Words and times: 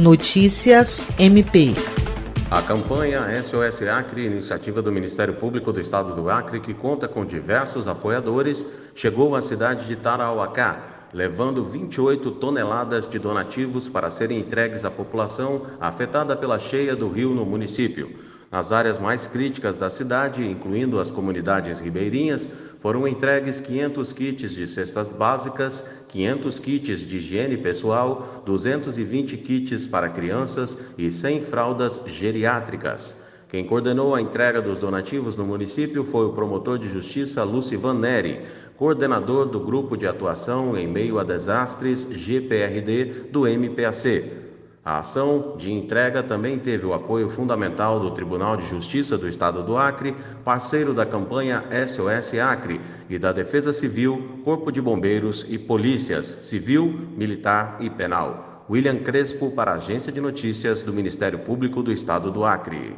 Notícias 0.00 1.04
MP. 1.18 1.74
A 2.48 2.62
campanha 2.62 3.20
SOS 3.42 3.82
Acre, 3.82 4.24
iniciativa 4.24 4.80
do 4.80 4.92
Ministério 4.92 5.34
Público 5.34 5.72
do 5.72 5.80
Estado 5.80 6.14
do 6.14 6.30
Acre, 6.30 6.60
que 6.60 6.72
conta 6.72 7.08
com 7.08 7.26
diversos 7.26 7.88
apoiadores, 7.88 8.64
chegou 8.94 9.34
à 9.34 9.42
cidade 9.42 9.88
de 9.88 9.96
Tarauacá, 9.96 11.08
levando 11.12 11.64
28 11.64 12.30
toneladas 12.30 13.08
de 13.08 13.18
donativos 13.18 13.88
para 13.88 14.08
serem 14.08 14.38
entregues 14.38 14.84
à 14.84 14.90
população 14.90 15.66
afetada 15.80 16.36
pela 16.36 16.60
cheia 16.60 16.94
do 16.94 17.08
rio 17.08 17.30
no 17.30 17.44
município. 17.44 18.27
Nas 18.50 18.72
áreas 18.72 18.98
mais 18.98 19.26
críticas 19.26 19.76
da 19.76 19.90
cidade, 19.90 20.42
incluindo 20.42 20.98
as 20.98 21.10
comunidades 21.10 21.80
ribeirinhas, 21.80 22.48
foram 22.80 23.06
entregues 23.06 23.60
500 23.60 24.12
kits 24.14 24.52
de 24.52 24.66
cestas 24.66 25.06
básicas, 25.06 25.84
500 26.08 26.58
kits 26.58 27.00
de 27.00 27.18
higiene 27.18 27.58
pessoal, 27.58 28.42
220 28.46 29.36
kits 29.36 29.86
para 29.86 30.08
crianças 30.08 30.78
e 30.96 31.12
100 31.12 31.42
fraldas 31.42 32.00
geriátricas. 32.06 33.20
Quem 33.50 33.66
coordenou 33.66 34.14
a 34.14 34.20
entrega 34.20 34.62
dos 34.62 34.78
donativos 34.78 35.36
no 35.36 35.44
município 35.44 36.02
foi 36.04 36.24
o 36.24 36.32
promotor 36.32 36.78
de 36.78 36.88
justiça 36.88 37.44
Lucivan 37.44 37.94
Neri, 37.94 38.40
coordenador 38.78 39.44
do 39.44 39.60
Grupo 39.60 39.94
de 39.94 40.06
Atuação 40.06 40.74
em 40.74 40.86
Meio 40.86 41.18
a 41.18 41.24
Desastres 41.24 42.06
GPRD 42.10 43.26
do 43.30 43.46
MPAC. 43.46 44.47
A 44.88 45.00
ação 45.00 45.54
de 45.58 45.70
entrega 45.70 46.22
também 46.22 46.58
teve 46.58 46.86
o 46.86 46.94
apoio 46.94 47.28
fundamental 47.28 48.00
do 48.00 48.10
Tribunal 48.10 48.56
de 48.56 48.66
Justiça 48.66 49.18
do 49.18 49.28
Estado 49.28 49.62
do 49.62 49.76
Acre, 49.76 50.16
parceiro 50.42 50.94
da 50.94 51.04
campanha 51.04 51.62
SOS 51.86 52.38
Acre, 52.38 52.80
e 53.06 53.18
da 53.18 53.30
Defesa 53.30 53.70
Civil, 53.70 54.40
Corpo 54.42 54.72
de 54.72 54.80
Bombeiros 54.80 55.44
e 55.46 55.58
Polícias 55.58 56.38
Civil, 56.40 57.06
Militar 57.14 57.76
e 57.80 57.90
Penal. 57.90 58.64
William 58.70 58.96
Crespo 59.00 59.50
para 59.50 59.72
a 59.72 59.74
Agência 59.74 60.10
de 60.10 60.22
Notícias 60.22 60.82
do 60.82 60.90
Ministério 60.90 61.40
Público 61.40 61.82
do 61.82 61.92
Estado 61.92 62.30
do 62.30 62.42
Acre. 62.42 62.96